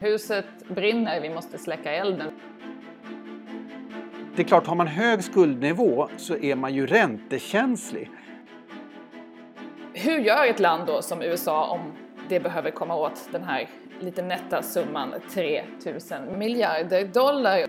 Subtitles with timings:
[0.00, 2.30] Huset brinner, vi måste släcka elden.
[4.36, 8.10] Det är klart, har man hög skuldnivå så är man ju räntekänslig.
[9.92, 11.92] Hur gör ett land då som USA om
[12.28, 13.68] det behöver komma åt den här
[14.00, 17.64] lite nätta summan 3000 miljarder dollar?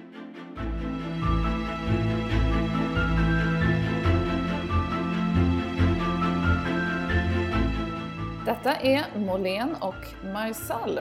[8.45, 10.99] Detta är Molén och Marsall.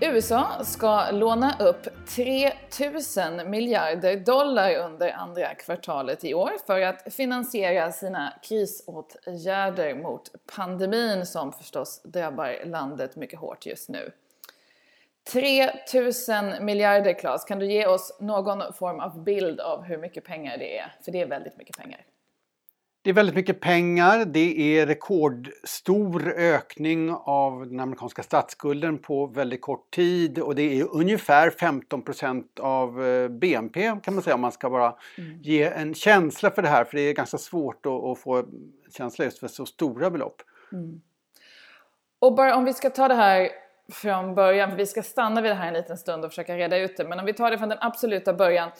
[0.00, 7.92] USA ska låna upp 3000 miljarder dollar under andra kvartalet i år för att finansiera
[7.92, 14.12] sina krisåtgärder mot pandemin som förstås drabbar landet mycket hårt just nu.
[15.32, 20.58] 3000 miljarder Klas, kan du ge oss någon form av bild av hur mycket pengar
[20.58, 20.94] det är?
[21.04, 22.00] För det är väldigt mycket pengar.
[23.02, 24.24] Det är väldigt mycket pengar.
[24.24, 30.94] Det är rekordstor ökning av den amerikanska statsskulden på väldigt kort tid och det är
[30.94, 35.38] ungefär 15% av eh, BNP kan man säga om man ska bara mm.
[35.42, 38.44] ge en känsla för det här för det är ganska svårt att, att få
[38.96, 40.42] känsla just för så stora belopp.
[40.72, 41.00] Mm.
[42.18, 43.48] Och bara om vi ska ta det här
[43.92, 46.78] från början, för vi ska stanna vid det här en liten stund och försöka reda
[46.78, 48.70] ut det, men om vi tar det från den absoluta början.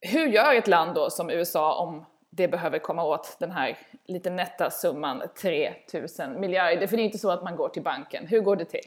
[0.00, 2.04] Hur gör ett land då som USA om
[2.36, 6.86] det behöver komma åt den här lite nätta summan 3000 miljarder.
[6.86, 8.26] För det är inte så att man går till banken.
[8.26, 8.80] Hur går det till?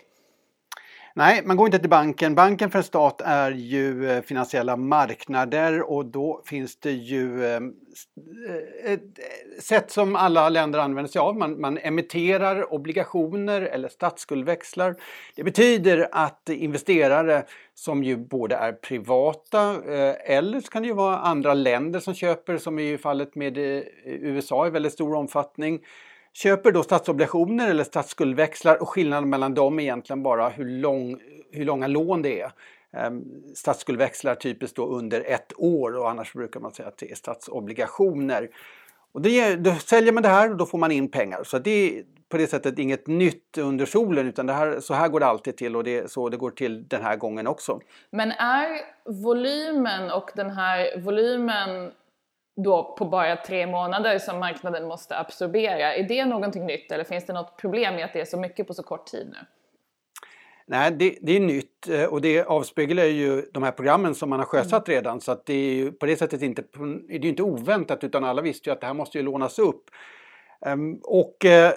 [1.17, 2.35] Nej, man går inte till banken.
[2.35, 7.73] Banken för en stat är ju eh, finansiella marknader och då finns det ju ehm,
[8.47, 11.37] eh, ett eh, sätt som alla länder använder sig av.
[11.37, 14.95] Man, man emitterar obligationer eller statsskuldväxlar.
[15.35, 19.83] Det betyder att investerare som ju både är privata
[20.25, 23.57] eller så kan det ju vara andra länder som köper som i fallet med
[24.05, 25.79] USA i väldigt stor omfattning
[26.37, 31.19] köper då statsobligationer eller statsskuldväxlar och skillnaden mellan dem är egentligen bara hur, lång,
[31.51, 32.51] hur långa lån det är.
[32.93, 33.23] Ehm,
[33.55, 38.49] statsskuldväxlar typiskt då under ett år och annars brukar man säga att det är statsobligationer.
[39.11, 41.43] Och det, då säljer man det här och då får man in pengar.
[41.43, 45.07] Så det är på det sättet inget nytt under solen utan det här, så här
[45.07, 47.79] går det alltid till och det så det går till den här gången också.
[48.11, 48.81] Men är
[49.23, 51.91] volymen och den här volymen
[52.57, 55.95] då på bara tre månader som marknaden måste absorbera.
[55.95, 58.67] Är det någonting nytt eller finns det något problem med att det är så mycket
[58.67, 59.37] på så kort tid nu?
[60.69, 64.39] Nej, det, det, är nytt eh, och det avspeglar ju de här programmen som man
[64.39, 64.95] har sjösatt mm.
[64.95, 66.61] redan så att det är ju på det sättet inte,
[67.09, 69.83] är det inte oväntat utan alla visste ju att det här måste ju lånas upp.
[70.65, 71.73] Ehm, och eh,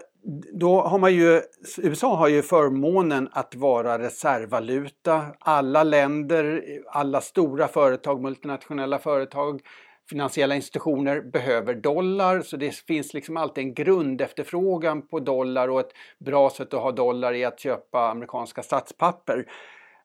[0.52, 1.40] då har man ju,
[1.78, 5.26] USA har ju förmånen att vara reservvaluta.
[5.38, 9.60] Alla länder, alla stora företag, multinationella företag
[10.10, 15.92] finansiella institutioner behöver dollar så det finns liksom alltid en grundefterfrågan på dollar och ett
[16.18, 19.46] bra sätt att ha dollar är att köpa amerikanska statspapper.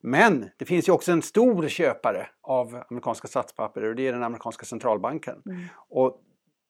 [0.00, 4.22] Men det finns ju också en stor köpare av amerikanska statspapper och det är den
[4.22, 5.42] amerikanska centralbanken.
[5.46, 5.62] Mm.
[5.88, 6.20] Och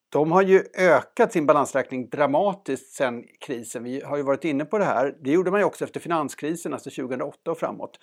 [0.09, 3.83] de har ju ökat sin balansräkning dramatiskt sedan krisen.
[3.83, 5.15] Vi har ju varit inne på det här.
[5.21, 7.99] Det gjorde man ju också efter finanskrisen, alltså 2008 och framåt.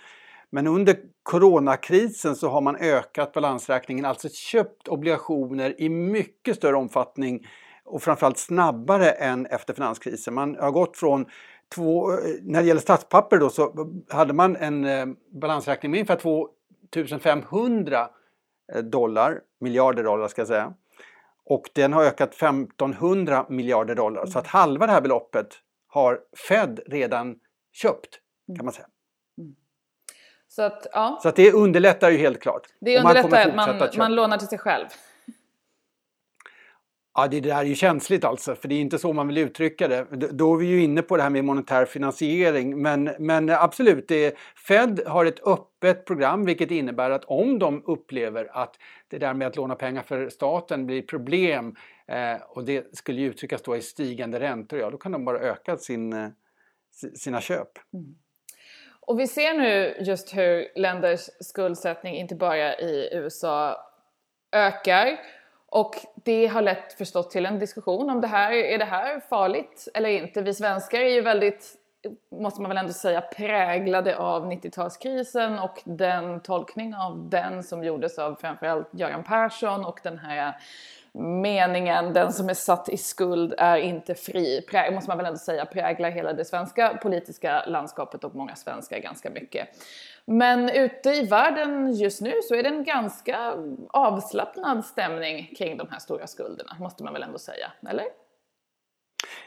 [0.54, 7.46] Men under coronakrisen så har man ökat balansräkningen, alltså köpt obligationer i mycket större omfattning
[7.84, 10.34] och framförallt snabbare än efter finanskrisen.
[10.34, 11.26] Man har gått från
[11.74, 12.10] två,
[12.42, 15.06] när det gäller statspapper då så hade man en eh,
[15.40, 16.46] balansräkning med ungefär
[16.94, 18.08] 2500
[18.74, 20.74] eh, dollar, miljarder dollar ska jag säga.
[21.44, 24.26] Och den har ökat 1500 miljarder dollar.
[24.26, 25.48] Så att halva det här beloppet
[25.88, 27.36] har Fed redan
[27.72, 28.20] köpt
[28.56, 28.86] kan man säga.
[30.54, 31.18] Så att, ja.
[31.22, 32.62] Så att det underlättar ju helt klart.
[32.80, 34.86] Det underlättar att man, man lånar till sig själv.
[37.14, 39.88] Ja, det där är ju känsligt alltså, för det är inte så man vill uttrycka
[39.88, 40.06] det.
[40.32, 42.82] Då är vi ju inne på det här med monetär finansiering.
[42.82, 44.36] Men, men absolut, det,
[44.68, 48.76] Fed har ett öppet program vilket innebär att om de upplever att
[49.08, 51.76] det där med att låna pengar för staten blir problem
[52.08, 55.38] eh, och det skulle ju uttryckas då i stigande räntor, ja då kan de bara
[55.38, 56.28] öka sin, eh,
[57.14, 57.68] sina köp.
[57.94, 58.14] Mm.
[59.06, 63.76] Och vi ser nu just hur länders skuldsättning, inte bara i USA,
[64.52, 65.20] ökar.
[65.66, 69.88] Och det har lett förstått till en diskussion om det här, är det här farligt
[69.94, 70.42] eller inte?
[70.42, 71.74] Vi svenskar är ju väldigt,
[72.40, 78.18] måste man väl ändå säga, präglade av 90-talskrisen och den tolkning av den som gjordes
[78.18, 80.54] av framförallt Göran Persson och den här
[81.18, 85.38] meningen den som är satt i skuld är inte fri, Prä, måste man väl ändå
[85.38, 89.68] säga, präglar hela det svenska politiska landskapet och många svenskar ganska mycket.
[90.24, 93.54] Men ute i världen just nu så är det en ganska
[93.90, 98.04] avslappnad stämning kring de här stora skulderna, måste man väl ändå säga, eller?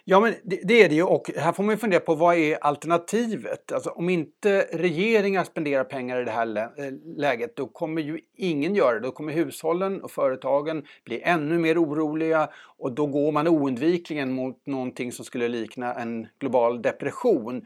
[0.04, 2.36] Ja, men det, det, är det ju och här får man ju fundera på vad
[2.36, 3.72] är alternativet?
[3.72, 6.70] Alltså, om inte regeringar spenderar pengar i det här lä eh,
[7.18, 9.00] läget då kommer ju ingen göra det.
[9.00, 14.66] Då kommer hushållen och företagen bli ännu mer oroliga och då går man oundvikligen mot
[14.66, 17.66] någonting som skulle likna en global depression.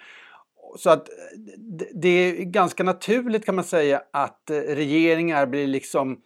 [0.78, 1.16] Så att eh,
[1.94, 6.18] det är ganska naturligt kan man säga att eh, regeringar blir liksom Eh,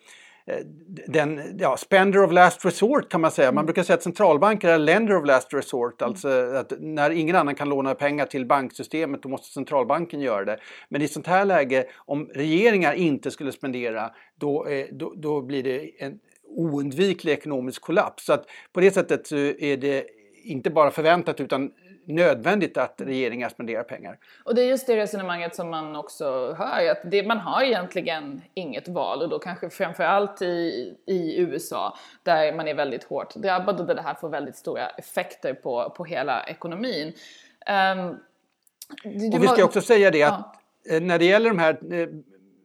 [1.08, 3.48] den, ja, spender of last resort kan man säga.
[3.48, 3.66] Man mm.
[3.66, 6.02] brukar säga att centralbanker är lender of last resort.
[6.02, 6.10] Mm.
[6.10, 10.58] Alltså att när ingen annan kan låna pengar till banksystemet då måste centralbanken göra det.
[10.90, 16.04] Men i sånt här läge, om regeringar inte skulle spendera då, då, då blir det
[16.04, 18.26] en oundviklig ekonomisk kollaps.
[18.26, 20.06] Så att på det sättet är det
[20.44, 21.72] inte bara förväntat utan
[22.08, 24.18] nödvändigt att regeringar spenderar pengar.
[24.44, 28.42] Och det är just det resonemanget som man också hör, att det, man har egentligen
[28.54, 33.80] inget val och då kanske framförallt i, i USA där man är väldigt hårt drabbad
[33.80, 37.14] och där det här får väldigt stora effekter på, på hela ekonomin.
[37.98, 38.18] Um,
[39.34, 40.96] och vi ska också säga det att ja.
[40.96, 42.08] Eh, när det gäller de här eh,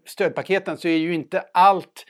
[0.07, 2.07] stödpaketen så är ju inte allt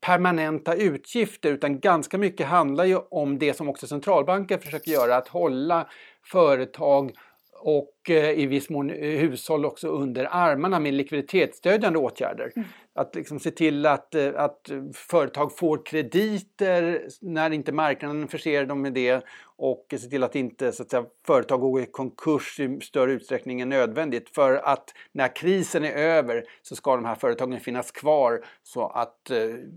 [0.00, 5.28] permanenta utgifter utan ganska mycket handlar ju om det som också centralbanken försöker göra, att
[5.28, 5.88] hålla
[6.30, 7.12] företag
[7.60, 12.52] och eh, i viss mån eh, hushåll också under armarna med likviditetsstödjande åtgärder.
[12.56, 12.68] Mm.
[12.94, 18.82] Att liksom se till att, eh, att företag får krediter när inte marknaden förser dem
[18.82, 19.24] med det
[19.56, 23.60] och se till att inte så att säga, företag går i konkurs i större utsträckning
[23.60, 24.34] än nödvändigt.
[24.34, 29.30] För att när krisen är över så ska de här företagen finnas kvar så att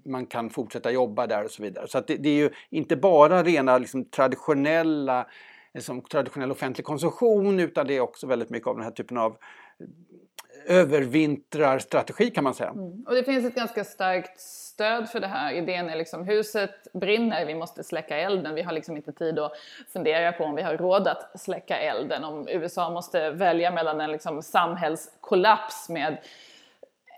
[0.06, 1.88] man kan fortsätta jobba där och så vidare.
[1.88, 5.28] Så att det, det är ju inte bara rena liksom, traditionella
[5.74, 9.18] Eh, som traditionell offentlig konsumtion utan det är också väldigt mycket av den här typen
[9.18, 9.38] av
[9.80, 12.70] eh, övervintrarstrategi kan man säga.
[12.70, 13.04] Mm.
[13.08, 15.54] Och det finns ett ganska starkt stöd för det här.
[15.54, 18.56] Idén är liksom huset brinner, vi måste släcka elden.
[18.56, 19.52] Vi har liksom inte tid att
[19.94, 22.24] fundera på om vi har råd att släcka elden.
[22.24, 26.18] Om USA måste välja mellan en liksom samhällskollaps med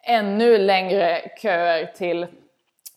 [0.03, 2.27] ännu längre köer till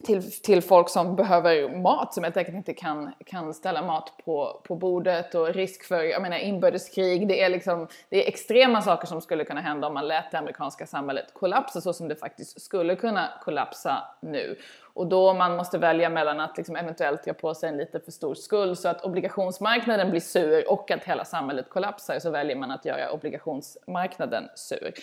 [0.04, 4.60] till, till folk som behöver mat, som helt enkelt inte kan, kan ställa mat på,
[4.64, 7.28] på bordet och risk för jag menar, inbördeskrig.
[7.28, 10.38] Det är, liksom, det är extrema saker som skulle kunna hända om man lät det
[10.38, 14.56] amerikanska samhället kollapsa så som det faktiskt skulle kunna kollapsa nu.
[14.94, 18.12] Och då man måste välja mellan att liksom eventuellt dra på sig en lite för
[18.12, 22.70] stor skuld så att obligationsmarknaden blir sur och att hela samhället kollapsar så väljer man
[22.70, 24.94] att göra obligationsmarknaden sur.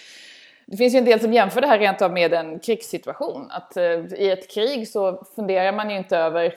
[0.66, 3.48] Det finns ju en del som jämför det här rent av med en krigssituation.
[3.52, 3.84] Att eh,
[4.14, 6.56] i ett krig så funderar man ju inte över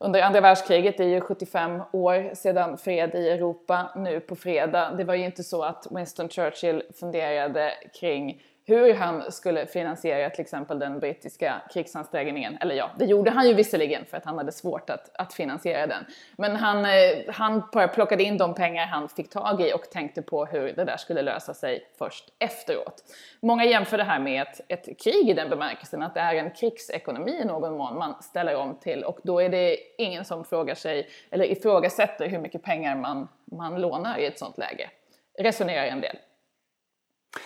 [0.00, 4.94] under andra världskriget, det är ju 75 år sedan fred i Europa nu på fredag.
[4.98, 10.40] Det var ju inte så att Winston Churchill funderade kring hur han skulle finansiera till
[10.40, 12.58] exempel den brittiska krigsansträngningen.
[12.60, 15.86] Eller ja, det gjorde han ju visserligen för att han hade svårt att, att finansiera
[15.86, 16.04] den.
[16.36, 16.90] Men han, eh,
[17.28, 20.84] han bara plockade in de pengar han fick tag i och tänkte på hur det
[20.84, 23.04] där skulle lösa sig först efteråt.
[23.40, 26.50] Många jämför det här med ett, ett krig i den bemärkelsen att det är en
[26.50, 30.74] krigsekonomi i någon mån man ställer om till och då är det ingen som frågar
[30.74, 34.90] sig eller ifrågasätter hur mycket pengar man, man lånar i ett sånt läge.
[35.38, 36.16] Resonerar en del.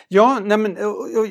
[0.09, 0.77] Ja, nej men,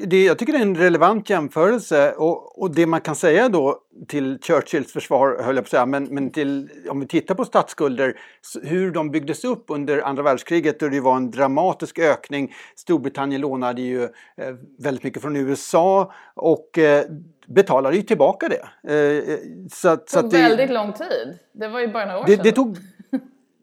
[0.05, 3.79] det, jag tycker det är en relevant jämförelse och, och, det man kan säga då
[4.07, 7.45] till Churchills försvar, höll jag på att säga, men, men till, om vi tittar på
[7.45, 8.17] statsskulder,
[8.63, 12.53] hur de byggdes upp under andra världskriget då det var en dramatisk ökning.
[12.75, 14.09] Storbritannien lånade ju eh,
[14.79, 17.05] väldigt mycket från USA och eh,
[17.47, 18.91] betalade ju tillbaka det.
[18.93, 19.37] Eh,
[19.71, 21.37] så, det tog så väldigt det, lång tid.
[21.53, 22.43] Det var ju bara några år det, sedan.
[22.43, 22.77] Det tog,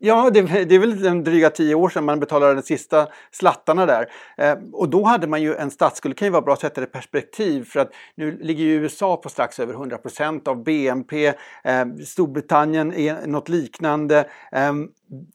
[0.01, 3.87] Ja, det, det, är väl en dryga tio år sedan man betalade de sista slattarna
[3.87, 4.07] där.
[4.37, 6.81] Eh, och då hade man ju en statsskuld, det kan ju vara bra att sätta
[6.81, 11.27] det i perspektiv för att nu ligger ju USA på strax över 100% av BNP,
[11.65, 14.29] eh, Storbritannien är något liknande.
[14.53, 14.73] Eh,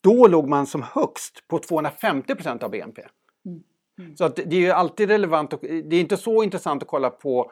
[0.01, 3.01] då låg man som högst på 250% av BNP.
[3.46, 3.60] Mm.
[4.00, 4.15] Mm.
[4.15, 7.51] Så det är ju alltid relevant, och, det är inte så intressant att kolla på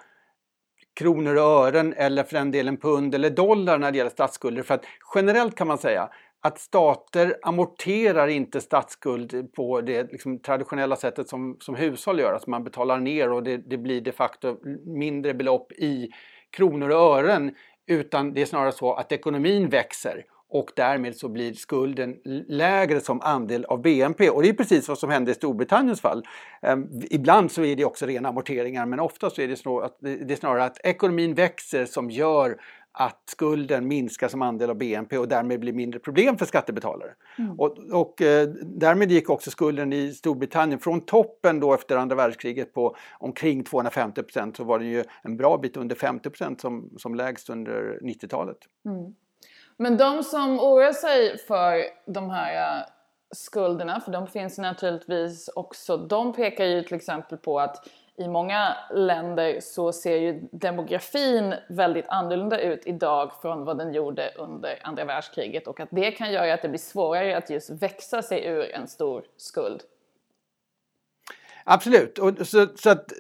[0.94, 4.64] kronor och ören eller för den delen pund eller dollar när det gäller statsskulder.
[4.64, 6.10] För att generellt kan man säga
[6.42, 12.50] att stater amorterar inte statsskuld på det liksom, traditionella sättet som, som hushåll gör, alltså
[12.50, 16.10] man betalar ner och det, det blir de facto mindre belopp i
[16.52, 17.56] kronor och ören
[17.88, 22.16] utan det är snarare så att ekonomin växer och därmed så blir skulden
[22.48, 24.30] lägre som andel av BNP.
[24.30, 26.24] Och det är precis vad som hände i Storbritanniens fall.
[26.62, 29.98] Ehm, ibland så är det också rena amorteringar men ofta så är det, snarare att,
[30.00, 32.58] det är snarare att ekonomin växer som gör
[32.94, 37.12] att skulden minskar som andel av BNP och därmed blir mindre problem för skattebetalare.
[37.38, 37.60] Mm.
[37.60, 42.74] Och, och eh, därmed gick också skulden i Storbritannien från toppen då efter andra världskriget
[42.74, 46.90] på omkring 250 procent så var den ju en bra bit under 50 procent som,
[46.98, 48.58] som lägst under 90-talet.
[48.86, 49.16] Mm.
[49.78, 52.86] Men de som oroar sig för de här
[53.32, 57.88] skulderna, för de finns naturligtvis också, de pekar ju till exempel på att
[58.18, 64.34] i många länder så ser ju demografin väldigt annorlunda ut idag från vad den gjorde
[64.36, 68.22] under andra världskriget och att det kan göra att det blir svårare att just växa
[68.22, 69.82] sig ur en stor skuld.
[71.64, 73.12] Absolut, och så, så att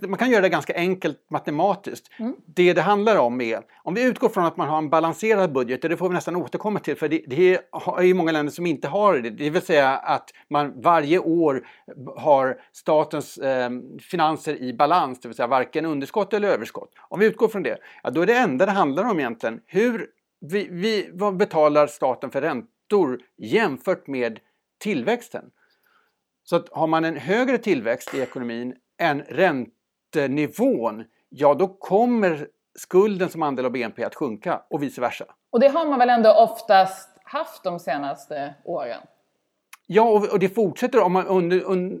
[0.00, 2.10] man kan göra det ganska enkelt matematiskt.
[2.18, 2.34] Mm.
[2.46, 5.84] Det det handlar om är, om vi utgår från att man har en balanserad budget,
[5.84, 7.58] och det får vi nästan återkomma till för det, det
[7.96, 9.30] är ju många länder som inte har det.
[9.30, 11.66] Det vill säga att man varje år
[12.16, 13.70] har statens eh,
[14.10, 16.92] finanser i balans, det vill säga varken underskott eller överskott.
[17.08, 20.06] Om vi utgår från det, ja, då är det enda det handlar om egentligen hur
[20.40, 24.38] vi, vi, vad betalar staten för räntor jämfört med
[24.78, 25.44] tillväxten.
[26.44, 33.28] Så att har man en högre tillväxt i ekonomin än räntenivån, ja då kommer skulden
[33.28, 35.24] som andel av BNP att sjunka och vice versa.
[35.50, 39.00] Och det har man väl ändå oftast haft de senaste åren?
[39.86, 41.98] Ja, och, det fortsätter om man, under, under,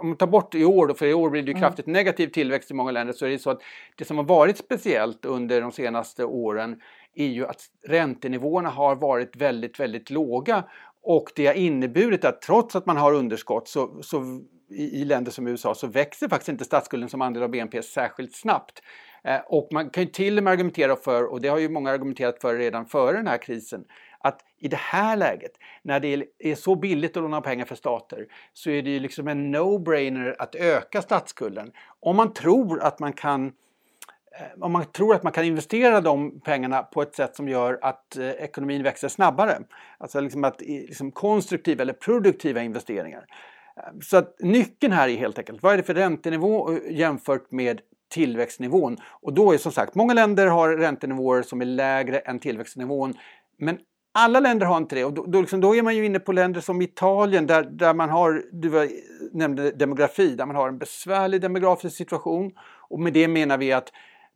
[0.00, 1.62] om man tar bort i år, då, för i år blir det ju mm.
[1.62, 3.60] kraftigt negativ tillväxt i många länder, så är det så att
[3.96, 6.80] det som har varit speciellt under de senaste åren
[7.14, 10.64] är ju att räntenivåerna har varit väldigt, väldigt låga
[11.02, 14.40] och det har inneburit att trots att man har underskott så, så
[14.70, 18.34] i, i, länder som USA så växer faktiskt inte statsskulden som andel av BNP särskilt
[18.34, 18.82] snabbt.
[19.24, 21.90] Eh, och man kan ju till och med argumentera för, och det har ju många
[21.90, 23.84] argumenterat för redan före den här krisen,
[24.18, 28.26] att i det här läget, när det är så billigt att låna pengar för stater,
[28.52, 31.72] så är det ju liksom en no-brainer att öka statsskulden.
[32.00, 36.40] Om man tror att man kan eh, om man tror att man kan investera de
[36.40, 39.58] pengarna på ett sätt som gör att eh, ekonomin växer snabbare.
[39.98, 43.26] Alltså liksom att, liksom konstruktiva eller produktiva investeringar.
[44.02, 47.80] Så att nyckeln här är helt enkelt, vad är det för räntenivå eh, jämfört med
[48.10, 48.96] tillväxtnivån?
[49.04, 53.14] Och då är som sagt, många länder har räntenivåer som är lägre än tillväxtnivån.
[53.58, 53.78] Men
[54.14, 56.32] alla länder har inte det och då, då, liksom, då är man ju inne på
[56.32, 58.88] länder som Italien där, där man har, du
[59.32, 62.52] nämnde demografi, där man har en besvärlig demografisk situation.
[62.88, 63.92] Och med det menar vi att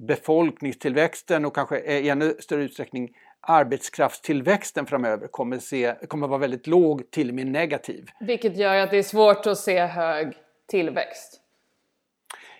[0.08, 3.10] befolkningstillväxten och kanske i ännu större utsträckning
[3.42, 8.10] arbetskraftstillväxten framöver kommer, se, kommer vara väldigt låg, till och med negativ.
[8.20, 10.32] Vilket gör att det är svårt att se hög
[10.70, 11.38] tillväxt.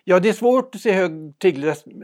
[0.05, 1.39] Ja, det är svårt att se hög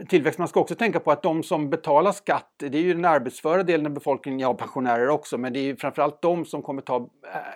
[0.09, 0.39] tillväxt.
[0.39, 3.63] Man ska också tänka på att de som betalar skatt, det är ju den arbetsföra
[3.63, 7.09] delen av befolkningen, ja pensionärer också, men det är ju framförallt de som kommer ta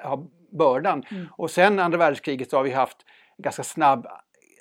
[0.03, 0.27] ha
[0.57, 1.03] bördan.
[1.11, 1.27] Mm.
[1.31, 2.97] Och sen andra världskriget så har vi haft
[3.37, 4.07] ganska snabb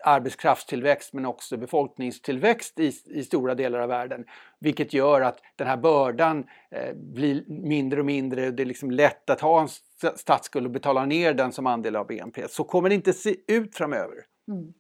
[0.05, 4.25] arbetskraftstillväxt men också befolkningstillväxt i, i stora delar av världen.
[4.59, 8.51] Vilket gör att den här bördan eh, blir mindre och mindre.
[8.51, 9.69] Det är liksom lätt att ha en
[10.17, 12.49] statsskuld och betala ner den som andel av BNP.
[12.49, 14.17] Så kommer det inte se ut framöver.
[14.49, 14.73] Mm.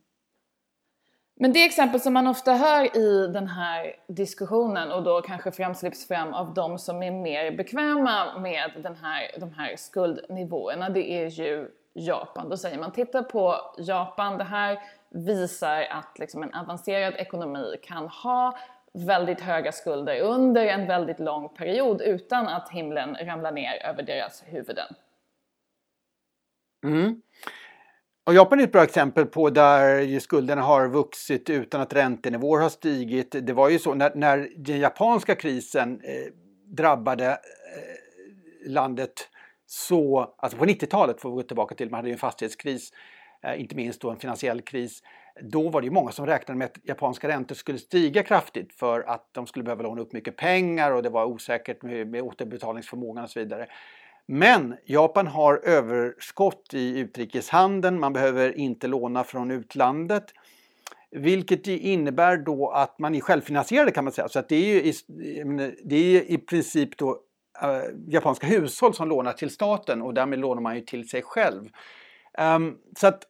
[1.42, 5.82] Men det exempel som man ofta hör i den här diskussionen och då kanske främst
[5.82, 11.10] lyfts fram av de som är mer bekväma med den här, de här skuldnivåerna, det
[11.12, 12.48] är ju Japan.
[12.48, 14.78] Då säger man titta på Japan, det här
[15.14, 18.58] visar att liksom en avancerad ekonomi kan ha
[18.92, 24.42] väldigt höga skulder under en väldigt lång period utan att himlen ramlar ner över deras
[24.46, 24.94] huvuden.
[26.84, 27.22] Mm.
[28.24, 32.68] Och Japan är ett bra exempel på där skulderna har vuxit utan att räntenivåer har
[32.68, 33.46] stigit.
[33.46, 36.32] Det var ju så när, när den japanska krisen eh,
[36.66, 39.28] drabbade eh, landet
[39.66, 43.21] så, alltså på 90-talet får vi gå tillbaka till, man hade ju en fastighetskris Eh,
[43.42, 45.02] Eh, inte minst då en finansiell kris.
[45.40, 49.00] Då var det ju många som räknade med att japanska räntor skulle stiga kraftigt för
[49.00, 53.24] att de skulle behöva låna upp mycket pengar och det var osäkert med, med återbetalningsförmågan
[53.24, 53.66] och så vidare.
[54.26, 60.24] Men Japan har överskott i utrikeshandeln, man behöver inte låna från utlandet.
[61.10, 64.28] Vilket innebär då att man är självfinansierade kan man säga.
[64.28, 64.94] Så att det är ju i,
[65.84, 67.18] det är i princip då
[67.62, 67.68] äh,
[68.08, 71.68] japanska hushåll som lånar till staten och därmed lånar man ju till sig själv.
[72.38, 73.24] Um, så att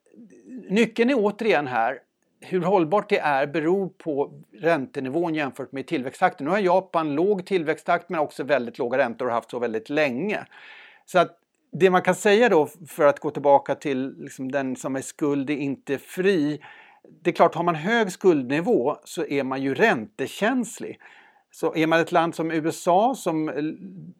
[0.69, 1.99] nyckeln är återigen här,
[2.41, 6.45] hur hållbart det är beror på räntenivån jämfört med tillväxttakten.
[6.45, 10.47] Nu har Japan låg tillväxttakt men också väldigt låga räntor och haft så väldigt länge.
[11.07, 11.39] Så att
[11.73, 15.51] det man kan säga då för att gå tillbaka till liksom den som är skuld
[15.51, 16.61] är inte fri.
[17.23, 21.01] Det är klart, har man hög skuldnivå så är man ju räntekänslig.
[21.55, 23.55] Så är man ett land som USA som eh,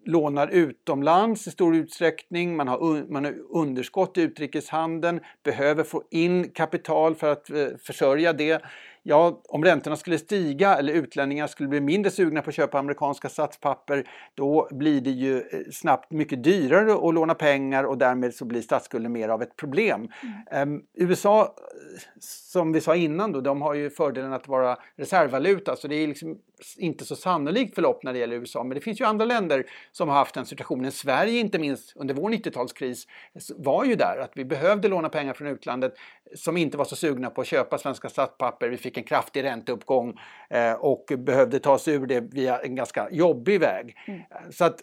[0.05, 6.49] lånar utomlands i stor utsträckning, man har, man har underskott i utrikeshandeln, behöver få in
[6.49, 8.63] kapital för att eh, försörja det
[9.03, 13.29] ja, om räntorna skulle stiga eller utlänningar skulle bli mindre sugna på att köpa amerikanska
[13.29, 15.43] statspapper, då blir det ju eh,
[15.73, 20.09] snabbt mycket dyrare att låna pengar och därmed så blir statsskulden mer av ett problem.
[20.51, 20.73] Mm.
[20.73, 21.55] Um, USA,
[22.21, 26.09] som vi sa innan, då, de har ju fördelen att vara reservvaluta, så det är
[26.09, 26.39] liksom
[26.77, 28.65] inte så sannolikt förlopp när det gäller USA.
[28.65, 30.93] Men det finns ju andra länder som har haft den situationen.
[30.93, 33.09] Sverige inte minst under vår 90-talskris
[33.57, 35.95] var ju där att vi behövde låna pengar från utlandet
[36.35, 38.69] som inte var så sugna på att köpa svenska statspapper.
[38.69, 43.09] Vi fick en kraftig ränteuppgång eh, och behövde ta oss ur det via en ganska
[43.11, 43.97] jobbig väg.
[44.07, 44.23] Mm.
[44.51, 44.83] Så att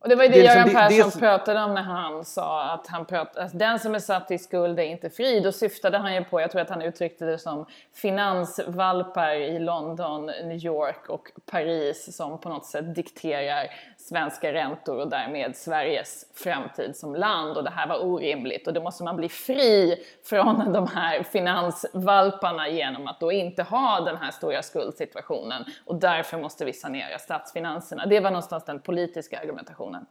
[0.00, 2.62] och det var ju det, det Göran liksom, Persson det, pratade om när han sa
[2.62, 5.40] att han pratade, att den som är satt i skuld är inte fri.
[5.40, 10.26] Då syftade han ju på, jag tror att han uttryckte det som finansvalpar i London,
[10.26, 13.66] New York och Paris som på något sätt dikterar
[14.00, 17.56] svenska räntor och därmed Sveriges framtid som land.
[17.56, 22.68] Och det här var orimligt och då måste man bli fri från de här finansvalparna
[22.68, 25.64] genom att då inte ha den här stora skuldsituationen.
[25.84, 28.06] Och därför måste vi sanera statsfinanserna.
[28.06, 30.06] Det var någonstans den politiska argumentationen.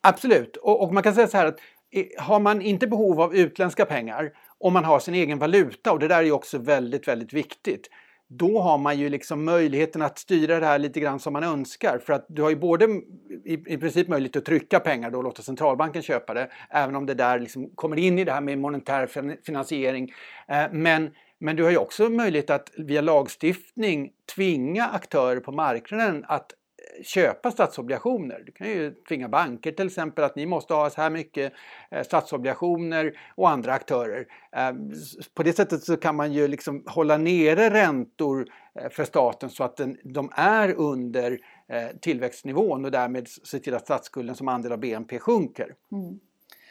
[0.00, 1.58] Absolut, och, och man kan säga så här att
[1.90, 5.98] eh, har man inte behov av utländska pengar om man har sin egen valuta och
[5.98, 7.90] det där är ju också väldigt, väldigt viktigt
[8.28, 11.98] då har man ju liksom möjligheten att styra det här lite grann som man önskar.
[11.98, 12.84] För att du har ju både
[13.44, 17.06] i, i princip möjlighet att trycka pengar då och låta centralbanken köpa det, även om
[17.06, 19.06] det där liksom kommer in i det här med monetär
[19.46, 20.12] finansiering.
[20.48, 26.24] Eh, men, men du har ju också möjlighet att via lagstiftning tvinga aktörer på marknaden
[26.28, 26.52] att
[27.02, 28.42] köpa statsobligationer.
[28.46, 31.52] Du kan ju tvinga banker till exempel att ni måste ha så här mycket
[31.90, 34.26] eh, statsobligationer och andra aktörer.
[34.52, 34.72] Eh,
[35.34, 39.64] på det sättet så kan man ju liksom hålla nere räntor eh, för staten så
[39.64, 41.38] att den, de är under
[42.00, 45.74] tillväxtnivån och därmed se till att statsskulden som andel av BNP sjunker.
[45.92, 46.18] Mm.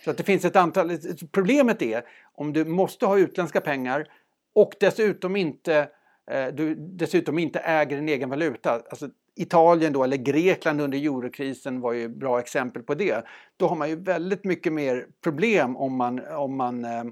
[0.03, 0.97] Så att det finns ett antal,
[1.31, 2.03] problemet är
[2.36, 4.07] om du måste ha utländska pengar
[4.53, 5.89] och dessutom inte
[6.53, 8.81] du dessutom inte äger en egen valuta.
[8.89, 13.25] Alltså, Italien då, eller Grekland under eurokrisen var ju bra exempel på det.
[13.58, 17.03] Då har man ju väldigt mycket mer problem om man, om man eh,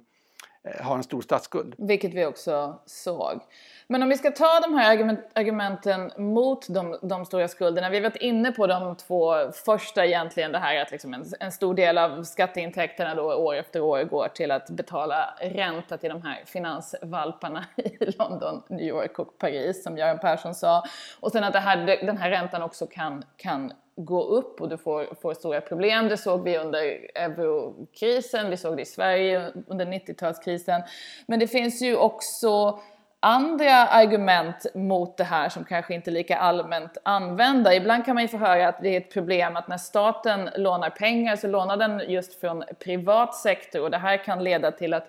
[0.65, 1.75] Eh, har en stor statsskuld.
[1.77, 3.41] Vilket vi också såg.
[3.87, 7.89] Men om vi ska ta de här argument, argumenten mot de, de, stora skulderna.
[7.89, 10.51] Vi har varit inne på de två första egentligen.
[10.51, 14.27] Det här att liksom en, en, stor del av skatteintäkterna då år efter år går
[14.27, 19.97] till att betala ränta till de här finansvalparna i London, New York och Paris som
[19.97, 20.83] Göran Persson sa.
[21.19, 24.77] Och sen att det här, den här räntan också kan, kan gå upp och du
[24.77, 26.07] får, får stora problem.
[26.07, 26.81] Det såg vi under
[27.15, 30.83] eurokrisen, vi såg det i Sverige under 90-talskrisen.
[31.25, 32.79] Men det finns ju också
[33.19, 37.75] andra argument mot det här som kanske inte är lika allmänt använda.
[37.75, 40.89] Ibland kan man ju få höra att det är ett problem att när staten lånar
[40.89, 45.07] pengar så lånar den just från privat sektor och det här kan leda till att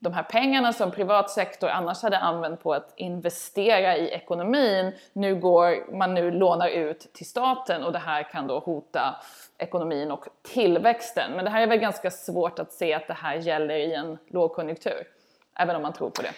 [0.00, 5.34] de här pengarna som privat sektor annars hade använt på att investera i ekonomin, nu
[5.34, 9.16] går man nu lånar ut till staten och det här kan då hota
[9.58, 11.32] ekonomin och tillväxten.
[11.32, 14.18] Men det här är väl ganska svårt att se att det här gäller i en
[14.28, 15.06] lågkonjunktur,
[15.54, 16.32] även om man tror på det.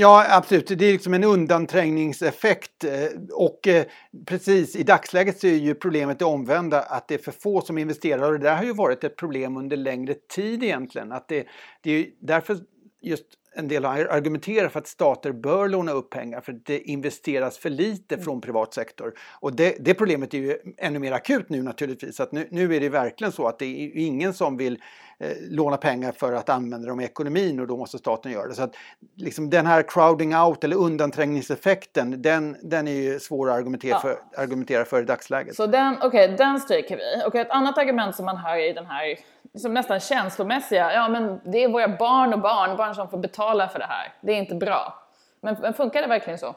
[0.00, 0.66] Ja, absolut.
[0.66, 2.84] Det är liksom en undanträngningseffekt.
[2.84, 3.86] Eh, och eh,
[4.26, 7.78] precis i dagsläget så är ju problemet det omvända, att det är för få som
[7.78, 8.32] investerar.
[8.32, 11.12] Och det där har ju varit ett problem under längre tid egentligen.
[11.12, 11.46] Att det,
[11.82, 12.58] det är därför
[13.02, 13.24] just
[13.58, 17.70] en del argumenterar för att stater bör låna upp pengar för att det investeras för
[17.70, 18.24] lite mm.
[18.24, 19.14] från privat sektor.
[19.40, 22.20] Och det, det, problemet är ju ännu mer akut nu naturligtvis.
[22.20, 24.82] Att nu, nu är det verkligen så att det är ingen som vill
[25.18, 28.54] eh, låna pengar för att använda dem i ekonomin och då måste staten göra det.
[28.54, 28.74] Så att
[29.16, 34.00] liksom den här crowding out eller undanträngningseffekten den, den är ju svår att argumentera, ja.
[34.00, 35.56] för, argumentera för i dagsläget.
[35.56, 37.26] Så den, okay, den stryker vi.
[37.26, 39.18] Och ett annat argument som man hör i den här
[39.54, 40.92] som nästan känslomässiga.
[40.92, 44.12] Ja, men det är våra barn och barnbarn som får betala för det här.
[44.20, 44.94] Det är inte bra.
[45.40, 46.54] Men, men funkar det verkligen så?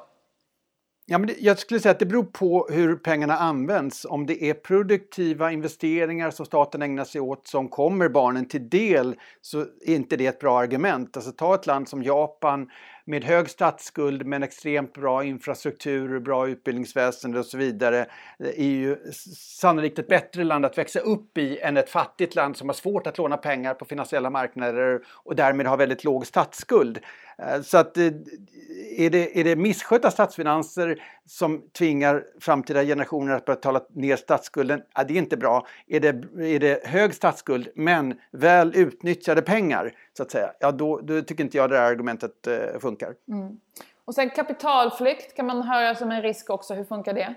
[1.11, 4.05] Ja, men jag skulle säga att det beror på hur pengarna används.
[4.05, 9.15] Om det är produktiva investeringar som staten ägnar sig åt som kommer barnen till del
[9.41, 11.17] så är inte det ett bra argument.
[11.17, 12.69] Alltså ta ett land som Japan
[13.05, 17.99] med hög statsskuld men extremt bra infrastruktur, bra utbildningsväsende och så vidare
[18.39, 18.97] eh, är ju
[19.37, 23.07] sannolikt ett bättre land att växa upp i än ett fattigt land som har svårt
[23.07, 26.99] att låna pengar på finansiella marknader och därmed har väldigt låg statsskuld.
[27.41, 28.05] Eh, så att eh,
[28.97, 35.03] är det, är det misskötta statsfinanser som tvingar framtida generationer att betala ner statsskulden, ja,
[35.03, 35.67] det är inte bra.
[35.87, 36.07] Är det,
[36.55, 41.43] är det hög statsskuld men väl utnyttjade pengar, så att säga, ja då, då tycker
[41.43, 43.13] inte jag det här argumentet eh, funkar.
[43.27, 43.59] Mm.
[44.05, 47.35] Och sen kapitalflykt kan man höra som en risk också, hur funkar det?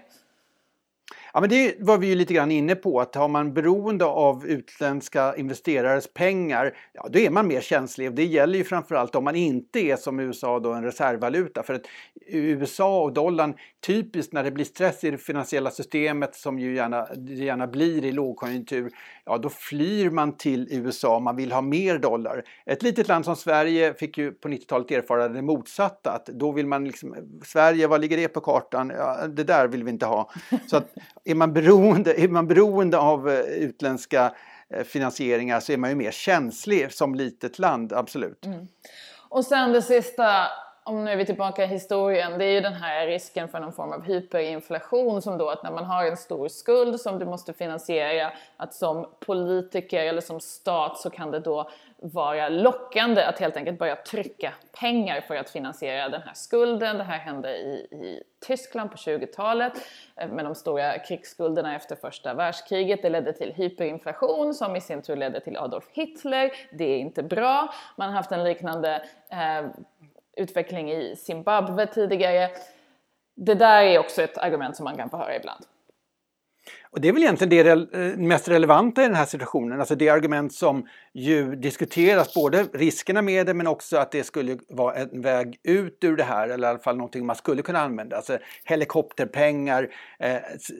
[1.34, 4.46] Ja, men det var vi ju lite grann inne på att har man beroende av
[4.46, 8.14] utländska investerares pengar, ja då är man mer känslig.
[8.14, 11.62] Det gäller ju framförallt om man inte är som USA då en reservvaluta.
[11.62, 11.86] För att
[12.26, 13.54] USA och dollarn,
[13.86, 18.12] typiskt när det blir stress i det finansiella systemet som ju gärna, gärna blir i
[18.12, 18.90] lågkonjunktur,
[19.24, 22.42] ja då flyr man till USA, man vill ha mer dollar.
[22.66, 26.66] Ett litet land som Sverige fick ju på 90-talet erfara det motsatta, att då vill
[26.66, 28.92] man liksom, Sverige, vad ligger det på kartan?
[28.98, 30.30] Ja, det där vill vi inte ha.
[30.66, 30.94] Så att
[31.24, 34.34] är man beroende, är man beroende av eh, utländska
[34.68, 38.46] eh, finansieringar så är man ju mer känslig som litet land, absolut.
[38.46, 38.68] Mm.
[39.28, 40.46] Och sen det sista,
[40.84, 43.72] om nu är vi tillbaka i historien, det är ju den här risken för någon
[43.72, 47.52] form av hyperinflation som då att när man har en stor skuld som du måste
[47.52, 51.70] finansiera, att som politiker eller som stat så kan det då
[52.12, 56.98] vara lockande att helt enkelt börja trycka pengar för att finansiera den här skulden.
[56.98, 59.72] Det här hände i, i Tyskland på 20-talet
[60.16, 63.02] eh, med de stora krigsskulderna efter första världskriget.
[63.02, 66.50] Det ledde till hyperinflation som i sin tur ledde till Adolf Hitler.
[66.72, 67.74] Det är inte bra.
[67.96, 69.66] Man har haft en liknande eh,
[70.36, 72.50] utveckling i Zimbabwe tidigare.
[73.34, 75.64] Det där är också ett argument som man kan få höra ibland.
[76.94, 80.08] Och det är väl egentligen det eh, mest relevanta i den här situationen, alltså det
[80.08, 85.22] argument som ju diskuteras, både riskerna med det men också att det skulle vara en
[85.22, 88.38] väg ut ur det här, eller i alla fall någonting man skulle kunna använda, alltså
[88.64, 89.88] helikopterpengar.
[90.18, 90.36] Eh,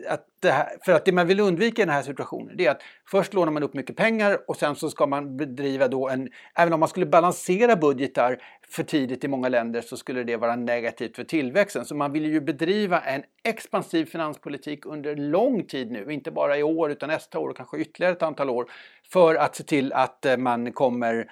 [0.09, 2.83] att här, för att det man vill undvika i den här situationen det är att
[3.11, 6.72] först lånar man upp mycket pengar och sen så ska man bedriva då en, även
[6.72, 11.16] om man skulle balansera budgetar för tidigt i många länder så skulle det vara negativt
[11.16, 11.85] för tillväxten.
[11.85, 16.62] Så man vill ju bedriva en expansiv finanspolitik under lång tid nu, inte bara i
[16.62, 18.66] år utan nästa år och kanske ytterligare ett antal år
[19.14, 21.31] för att se till att eh, man kommer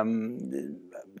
[0.00, 0.38] um,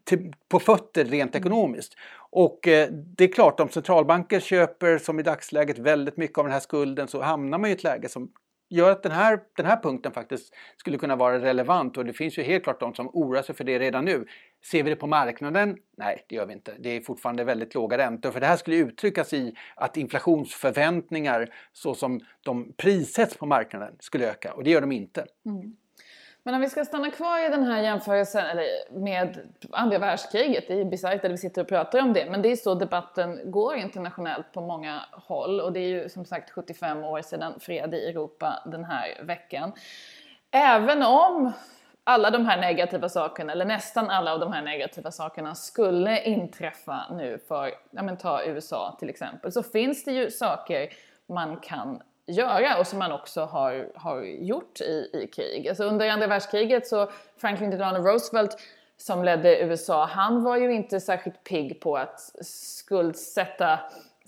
[0.04, 1.94] till, på fötter rent ekonomiskt.
[2.30, 6.52] Och eh, det är klart, om centralbanker köper som i dagsläget väldigt mycket av den
[6.52, 8.30] här skulden så hamnar man i ett läge som
[8.72, 12.38] gör att den här, den här punkten faktiskt skulle kunna vara relevant och det finns
[12.38, 14.26] ju helt klart de som oroar sig för det redan nu.
[14.70, 15.76] Ser vi det på marknaden?
[15.96, 16.74] Nej, det gör vi inte.
[16.78, 21.94] Det är fortfarande väldigt låga räntor för det här skulle uttryckas i att inflationsförväntningar så
[21.94, 25.26] som de prissätts på marknaden skulle öka och det gör de inte.
[25.46, 25.76] Mm.
[26.44, 29.38] Men om vi ska stanna kvar i den här jämförelsen eller med
[29.70, 32.56] andra världskriget, det är bisarrt att vi sitter och pratar om det, men det är
[32.56, 37.22] så debatten går internationellt på många håll och det är ju som sagt 75 år
[37.22, 39.72] sedan fred i Europa den här veckan.
[40.50, 41.52] Även om
[42.04, 47.06] alla de här negativa sakerna, eller nästan alla av de här negativa sakerna skulle inträffa
[47.10, 50.88] nu för, ja men ta USA till exempel, så finns det ju saker
[51.26, 55.68] man kan göra och som man också har, har gjort i, i krig.
[55.68, 58.56] Alltså under andra världskriget så Franklin Delano Roosevelt
[58.96, 63.78] som ledde USA, han var ju inte särskilt pigg på att skuldsätta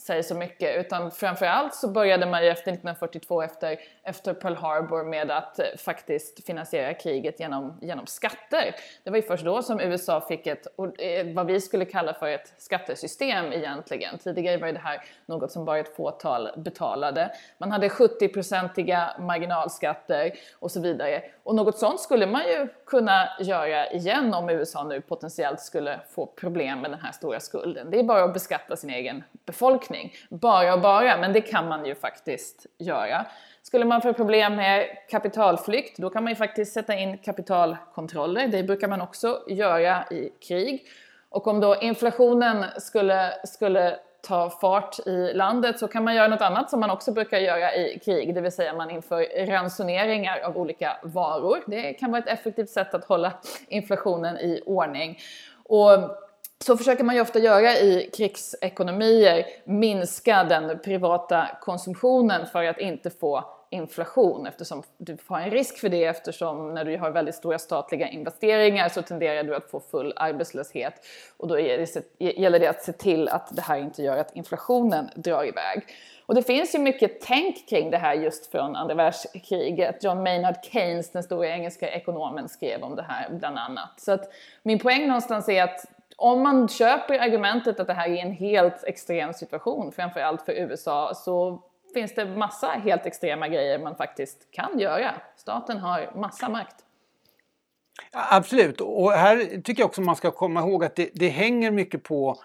[0.05, 5.05] sig så mycket utan framförallt så började man ju efter 1942 efter, efter Pearl Harbor
[5.05, 8.75] med att eh, faktiskt finansiera kriget genom, genom skatter.
[9.03, 10.67] Det var ju först då som USA fick ett,
[10.99, 14.19] eh, vad vi skulle kalla för ett skattesystem egentligen.
[14.19, 17.31] Tidigare var det här något som bara ett fåtal betalade.
[17.59, 21.23] Man hade 70-procentiga marginalskatter och så vidare.
[21.45, 26.27] Och något sånt skulle man ju kunna göra igen om USA nu potentiellt skulle få
[26.27, 27.91] problem med den här stora skulden.
[27.91, 30.13] Det är bara att beskatta sin egen befolkning.
[30.31, 33.27] Bara och bara, men det kan man ju faktiskt göra.
[33.63, 38.49] Skulle man få problem med kapitalflykt, då kan man ju faktiskt sätta in kapitalkontroller.
[38.49, 40.87] Det brukar man också göra i krig.
[41.29, 46.41] Och om då inflationen skulle, skulle ta fart i landet så kan man göra något
[46.41, 50.57] annat som man också brukar göra i krig, det vill säga man inför ransoneringar av
[50.59, 51.63] olika varor.
[51.67, 53.33] Det kan vara ett effektivt sätt att hålla
[53.69, 55.19] inflationen i ordning.
[55.65, 55.91] Och
[56.65, 63.11] så försöker man ju ofta göra i krigsekonomier, minska den privata konsumtionen för att inte
[63.11, 67.59] få inflation eftersom du har en risk för det eftersom när du har väldigt stora
[67.59, 70.95] statliga investeringar så tenderar du att få full arbetslöshet
[71.37, 71.59] och då
[72.19, 75.87] gäller det att se till att det här inte gör att inflationen drar iväg.
[76.27, 80.05] Och det finns ju mycket tänk kring det här just från andra världskriget.
[80.05, 84.01] John Maynard Keynes, den stora engelska ekonomen, skrev om det här bland annat.
[84.01, 84.33] Så att
[84.63, 85.85] min poäng någonstans är att
[86.17, 91.15] om man köper argumentet att det här är en helt extrem situation, framförallt för USA,
[91.15, 91.63] så
[91.95, 95.15] finns det massa helt extrema grejer man faktiskt kan göra.
[95.37, 96.77] Staten har massa makt.
[98.13, 102.03] Absolut, och här tycker jag också man ska komma ihåg att det, det hänger mycket
[102.03, 102.37] på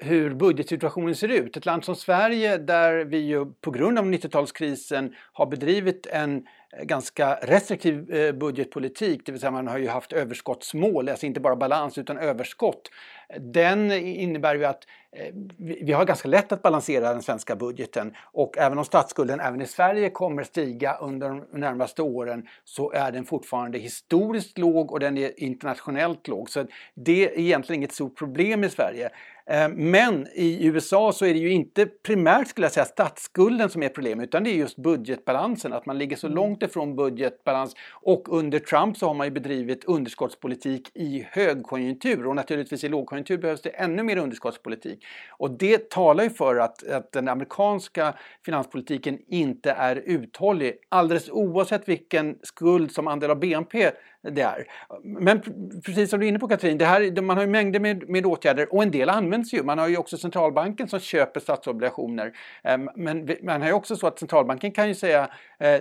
[0.00, 1.56] hur budgetsituationen ser ut.
[1.56, 6.46] Ett land som Sverige där vi ju på grund av 90-talskrisen har bedrivit en
[6.82, 11.56] ganska restriktiv eh, budgetpolitik, det vill säga man har ju haft överskottsmål, alltså inte bara
[11.56, 12.90] balans utan överskott
[13.36, 18.58] den innebär ju att eh, vi har ganska lätt att balansera den svenska budgeten och
[18.58, 23.24] även om statsskulden även i Sverige kommer stiga under de närmaste åren så är den
[23.24, 26.50] fortfarande historiskt låg och den är internationellt låg.
[26.50, 29.10] Så det är egentligen inget stort problem i Sverige.
[29.50, 33.82] Eh, men i USA så är det ju inte primärt skulle jag säga statsskulden som
[33.82, 36.36] är problemet utan det är just budgetbalansen, att man ligger så mm.
[36.36, 42.36] långt ifrån budgetbalans och under Trump så har man ju bedrivit underskottspolitik i högkonjunktur och
[42.36, 45.04] naturligtvis i lågkonjunktur behövs det ännu mer underskottspolitik.
[45.30, 51.88] Och det talar ju för att, att den amerikanska finanspolitiken inte är uthållig alldeles oavsett
[51.88, 53.90] vilken skuld som andel av BNP
[54.22, 54.66] det är.
[55.02, 55.40] Men
[55.84, 58.26] precis som du är inne på Katrin, det här, man har ju mängder med, med
[58.26, 59.62] åtgärder och en del används ju.
[59.62, 62.32] Man har ju också centralbanken som köper statsobligationer.
[62.64, 65.80] Ehm, men man har ju också så att centralbanken kan ju säga eh,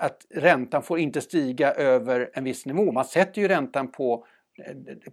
[0.00, 2.92] att räntan får inte stiga över en viss nivå.
[2.92, 4.26] Man sätter ju räntan på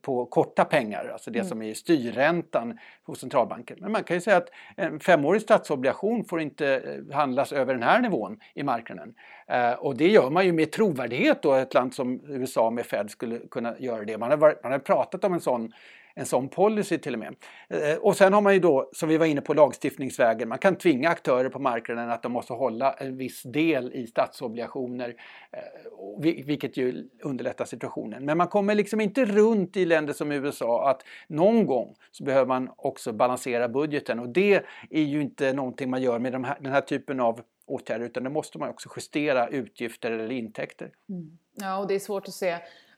[0.01, 1.49] på korta pengar, alltså det mm.
[1.49, 3.77] som är styrräntan hos centralbanken.
[3.81, 7.83] Men man kan ju säga att en femårig statsobligation får inte eh, handlas över den
[7.83, 9.13] här nivån i marknaden.
[9.47, 13.09] Eh, och det gör man ju med trovärdighet då, ett land som USA med Fed
[13.09, 14.17] skulle kunna göra det.
[14.17, 15.73] Man har, varit, man har pratat om en sån
[16.15, 17.35] en sån policy till och med.
[17.69, 20.49] Eh, och sen har man ju då, som vi var inne på, lagstiftningsvägen.
[20.49, 25.15] Man kan tvinga aktörer på marknaden att de måste hålla en viss del i statsobligationer,
[25.51, 28.25] eh, vilket ju underlättar situationen.
[28.25, 32.47] Men man kommer liksom inte runt i länder som USA att någon gång så behöver
[32.47, 36.57] man också balansera budgeten och det är ju inte någonting man gör med de här,
[36.59, 40.91] den här typen av åtgärder utan det måste man också justera utgifter eller intäkter.
[41.09, 41.37] Mm.
[41.55, 42.57] Ja, och det är svårt att se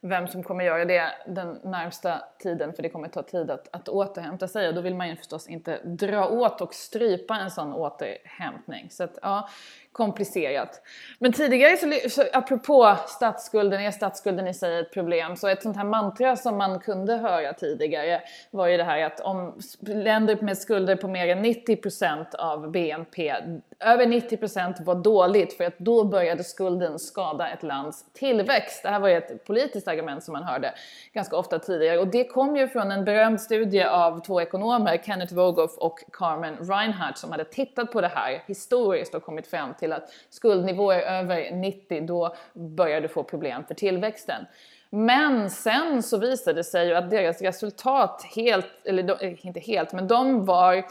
[0.10, 3.90] vem som kommer göra det den närmsta tiden för det kommer ta tid att, att
[3.90, 7.74] återhämta sig och då vill man ju förstås inte dra åt och strypa en sån
[7.74, 8.90] återhämtning.
[8.90, 9.50] Så att, ja,
[9.96, 10.82] komplicerat.
[11.20, 15.36] Men tidigare, så, så, apropå statsskulden, är statsskulden i sig ett problem?
[15.36, 19.20] Så ett sånt här mantra som man kunde höra tidigare var ju det här att
[19.20, 23.36] om länder med skulder på mer än 90% av BNP,
[23.80, 28.84] över 90% var dåligt för att då började skulden skada ett lands tillväxt.
[28.84, 30.74] Det här var ju ett politiskt argument som man hörde
[31.14, 35.36] ganska ofta tidigare och det kom ju från en berömd studie av två ekonomer, Kenneth
[35.36, 39.85] Rogoff och Carmen Reinhardt som hade tittat på det här historiskt och kommit fram till
[39.86, 44.46] till att skuldnivåer över 90 då börjar du få problem för tillväxten.
[44.90, 49.94] Men sen så visade det sig ju att deras resultat helt, eller eh, inte helt,
[49.94, 50.86] men de var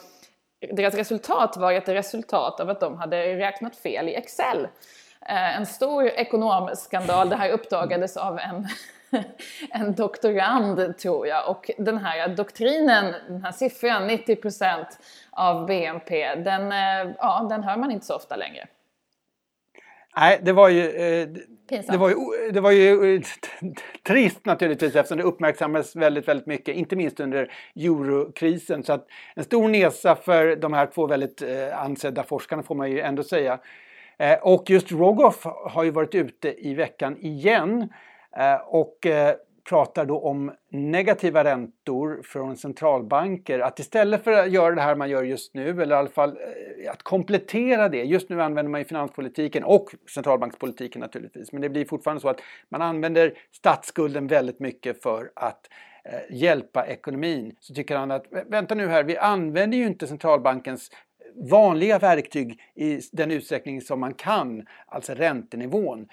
[0.72, 4.68] deras resultat var ett resultat av att de hade räknat fel i Excel.
[5.20, 8.68] Eh, en stor ekonomskandal, det här uppdagades av en,
[9.70, 14.84] en doktorand tror jag och den här doktrinen, den här siffran 90%
[15.30, 18.66] av BNP, den, eh, ja, den hör man inte så ofta längre.
[20.16, 21.28] Nej, det var ju, eh,
[21.90, 22.16] det var ju,
[22.52, 23.22] det var ju eh,
[24.06, 28.82] trist naturligtvis eftersom det uppmärksammades väldigt, väldigt mycket, inte minst under eurokrisen.
[28.82, 32.90] Så att en stor nesa för de här två väldigt eh, ansedda forskarna får man
[32.90, 33.58] ju ändå säga.
[34.18, 37.88] Eh, och just Rogoff har ju varit ute i veckan igen
[38.36, 39.34] eh, och eh,
[39.68, 43.58] pratar då om negativa räntor från centralbanker.
[43.58, 46.30] Att istället för att göra det här man gör just nu, eller i alla fall
[46.30, 48.02] eh, att komplettera det.
[48.02, 51.52] Just nu använder man ju finanspolitiken och centralbankspolitiken naturligtvis.
[51.52, 55.68] Men det blir fortfarande så att man använder statsskulden väldigt mycket för att
[56.04, 57.56] eh, hjälpa ekonomin.
[57.60, 60.90] Så tycker han att vänta nu här, vi använder ju inte centralbankens
[61.34, 66.06] vanliga verktyg i den utsträckning som man kan, alltså räntenivån.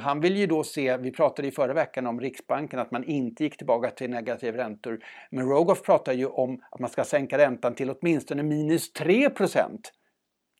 [0.00, 3.44] Han vill ju då se, vi pratade i förra veckan om Riksbanken, att man inte
[3.44, 4.98] gick tillbaka till negativa räntor.
[5.30, 9.78] Men Rogoff pratar ju om att man ska sänka räntan till åtminstone minus 3%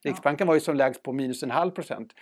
[0.07, 2.13] Riksbanken var ju som lägst på minus en halv procent.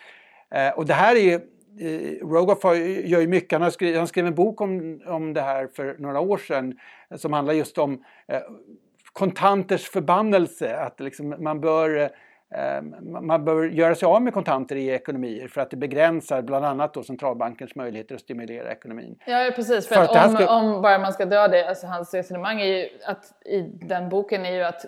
[0.55, 1.35] Eh, och det här är ju
[1.81, 2.65] eh, Rogoff
[3.05, 5.97] gör ju mycket, han, har skrivit, han skrev en bok om, om det här för
[5.99, 6.79] några år sedan
[7.17, 8.41] som handlar just om eh,
[9.13, 12.11] kontanters förbannelse, att liksom man bör
[13.21, 16.95] man bör göra sig av med kontanter i ekonomier för att det begränsar bland annat
[16.95, 19.19] då centralbankens möjligheter att stimulera ekonomin.
[19.27, 20.57] Ja precis, för, för att, att om, ska...
[20.57, 24.53] om, bara man ska dra det, alltså hans resonemang ju att i den boken är
[24.53, 24.87] ju att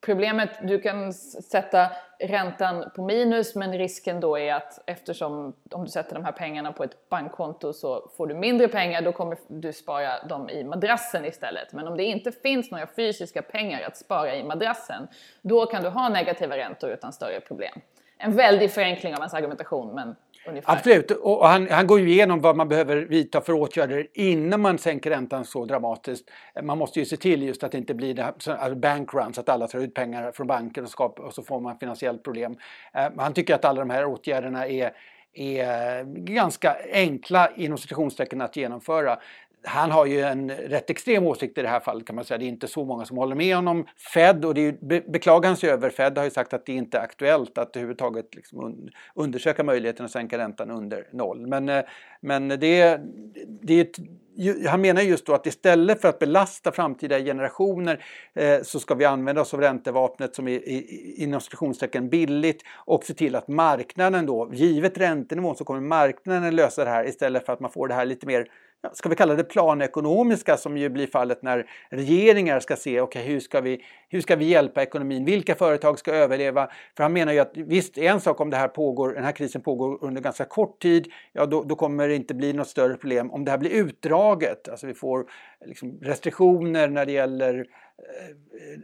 [0.00, 5.90] Problemet, du kan sätta räntan på minus men risken då är att eftersom om du
[5.90, 9.72] sätter de här pengarna på ett bankkonto så får du mindre pengar, då kommer du
[9.72, 11.72] spara dem i madrassen istället.
[11.72, 15.08] Men om det inte finns några fysiska pengar att spara i madrassen,
[15.42, 17.80] då kan du ha negativa räntor utan större problem.
[18.18, 20.72] En väldig förenkling av hans argumentation men Ungefär.
[20.72, 24.78] Absolut, och han, han går ju igenom vad man behöver vidta för åtgärder innan man
[24.78, 26.30] sänker räntan så dramatiskt.
[26.62, 29.48] Man måste ju se till just att det inte blir det här, alltså bankruns, att
[29.48, 32.56] alla tar ut pengar från banken och, skapar, och så får man finansiellt problem.
[32.94, 34.92] Eh, han tycker att alla de här åtgärderna är
[35.32, 39.18] är ganska enkla inom citationstecken att genomföra
[39.64, 42.38] han har ju en rätt extrem åsikt i det här fallet kan man säga.
[42.38, 43.86] Det är inte så många som håller med honom.
[44.14, 46.98] Fed, och det är, be, beklagar sig över, Fed har ju sagt att det inte
[46.98, 51.46] är aktuellt att överhuvudtaget liksom un, undersöka möjligheten att sänka räntan under noll.
[51.46, 51.82] Men, eh,
[52.20, 53.00] men det,
[53.62, 53.86] det är
[54.68, 59.04] han menar just då att istället för att belasta framtida generationer eh, så ska vi
[59.04, 60.60] använda oss av räntevapnet som är
[61.20, 66.84] inom citationstecken billigt och se till att marknaden då, givet räntenivån så kommer marknaden lösa
[66.84, 68.46] det här istället för att man får det här lite mer
[68.92, 73.40] ska vi kalla det planekonomiska som ju blir fallet när regeringar ska se okay, hur,
[73.40, 76.70] ska vi, hur ska vi hjälpa ekonomin, vilka företag ska överleva?
[76.96, 79.62] För han menar ju att visst, en sak om det här pågår, den här krisen
[79.62, 83.30] pågår under ganska kort tid, ja då, då kommer det inte bli något större problem.
[83.30, 85.26] Om det här blir utdraget, alltså vi får
[85.66, 87.66] liksom restriktioner när det gäller
[88.00, 88.36] Eh,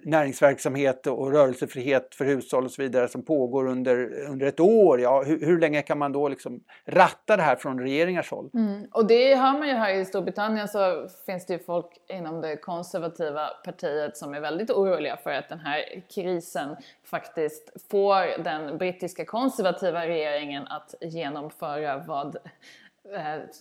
[0.02, 5.00] näringsverksamhet och rörelsefrihet för hushåll och så vidare som pågår under, under ett år.
[5.00, 8.50] Ja, hur, hur länge kan man då liksom ratta det här från regeringars håll?
[8.54, 8.88] Mm.
[8.92, 12.56] Och det hör man ju här i Storbritannien så finns det ju folk inom det
[12.56, 19.24] konservativa partiet som är väldigt oroliga för att den här krisen faktiskt får den brittiska
[19.24, 22.36] konservativa regeringen att genomföra vad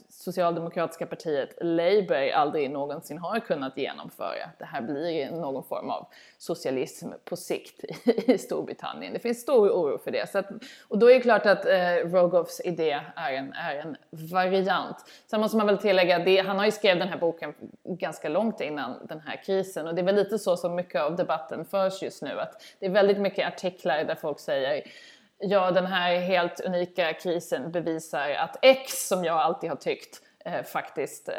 [0.10, 4.49] Socialdemokratiska partiet Labour aldrig någonsin har kunnat genomföra.
[4.60, 7.84] Det här blir någon form av socialism på sikt
[8.27, 9.13] i Storbritannien.
[9.13, 10.29] Det finns stor oro för det.
[10.29, 10.49] Så att,
[10.88, 14.97] och då är det klart att eh, Rogoffs idé är en, är en variant.
[15.27, 17.53] Sen måste man väl tillägga, det, han har ju skrivit den här boken
[17.84, 21.15] ganska långt innan den här krisen och det är väl lite så som mycket av
[21.15, 22.39] debatten förs just nu.
[22.39, 24.84] Att det är väldigt mycket artiklar där folk säger
[25.39, 30.63] ja, den här helt unika krisen bevisar att X, som jag alltid har tyckt, eh,
[30.63, 31.36] faktiskt eh,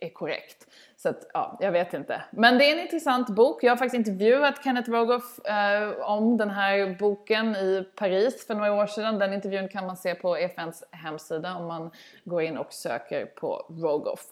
[0.00, 0.66] är korrekt.
[0.96, 2.22] Så att, ja, jag vet inte.
[2.30, 3.62] Men det är en intressant bok.
[3.62, 8.72] Jag har faktiskt intervjuat Kenneth Rogoff eh, om den här boken i Paris för några
[8.72, 9.18] år sedan.
[9.18, 11.90] Den intervjun kan man se på EFNs hemsida om man
[12.24, 14.24] går in och söker på Rogoff.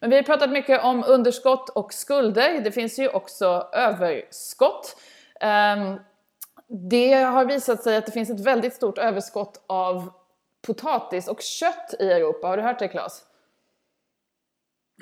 [0.00, 2.60] Men vi har pratat mycket om underskott och skulder.
[2.60, 4.96] Det finns ju också överskott.
[5.40, 6.00] Um,
[6.68, 10.12] det har visat sig att det finns ett väldigt stort överskott av
[10.66, 12.46] potatis och kött i Europa.
[12.46, 13.24] Har du hört det Claes?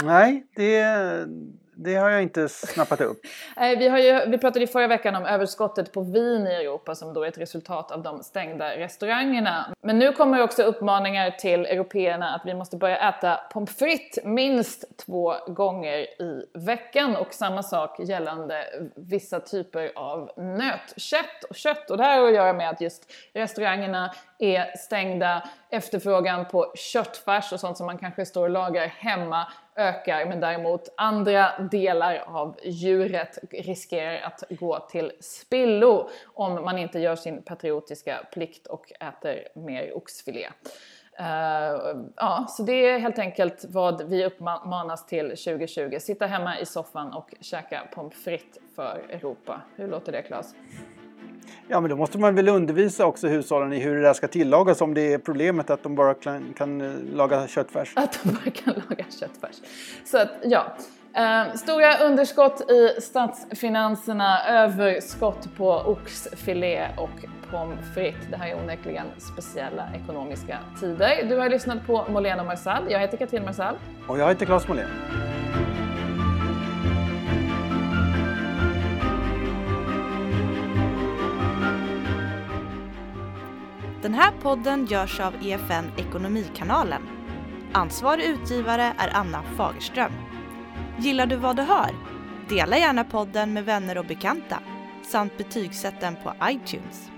[0.02, 0.85] Nej, det,
[1.79, 3.21] det har jag inte snappat upp.
[3.57, 7.15] vi, har ju, vi pratade i förra veckan om överskottet på vin i Europa som
[7.15, 9.75] då är ett resultat av de stängda restaurangerna.
[9.83, 14.99] Men nu kommer också uppmaningar till européerna att vi måste börja äta pommes frites minst
[15.07, 18.65] två gånger i veckan och samma sak gällande
[18.97, 21.91] vissa typer av nötkött och kött.
[21.91, 27.53] Och det här har att göra med att just restaurangerna är stängda, efterfrågan på köttfärs
[27.53, 32.57] och sånt som man kanske står och lagar hemma ökar men däremot andra delar av
[32.62, 39.49] djuret riskerar att gå till spillo om man inte gör sin patriotiska plikt och äter
[39.55, 40.49] mer oxfilé.
[41.21, 45.97] Uh, ja, så det är helt enkelt vad vi uppmanas till 2020.
[46.01, 49.61] Sitta hemma i soffan och käka pommes frites för Europa.
[49.77, 50.55] Hur låter det Claes?
[51.69, 54.81] Ja, men då måste man väl undervisa också hushållen i hur det där ska tillagas
[54.81, 57.93] om det är problemet att de bara kan, kan eh, laga köttfärs.
[57.97, 59.57] Att de bara kan laga köttfärs.
[60.05, 60.77] Så att, ja.
[61.19, 68.27] Uh, stora underskott i statsfinanserna, överskott på oxfilé och pommes frites.
[68.31, 71.25] Det här är onekligen speciella ekonomiska tider.
[71.29, 72.83] Du har lyssnat på Molén och Marsall.
[72.91, 73.75] Jag heter Katrin Marsall.
[74.09, 74.89] Och jag heter Claes Molén.
[84.07, 87.03] Den här podden görs av EFN Ekonomikanalen.
[87.73, 90.12] Ansvarig utgivare är Anna Fagerström.
[90.99, 91.90] Gillar du vad du hör?
[92.49, 94.59] Dela gärna podden med vänner och bekanta
[95.03, 97.11] samt betygsätt den på iTunes.